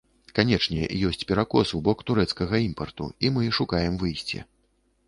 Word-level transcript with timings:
Канечне, 0.37 0.87
ёсць 1.09 1.27
перакос 1.31 1.75
у 1.81 1.83
бок 1.89 2.03
турэцкага 2.09 2.63
імпарту, 2.67 3.13
і 3.27 3.33
мы 3.39 3.43
шукаем 3.61 3.93
выйсце. 4.07 4.39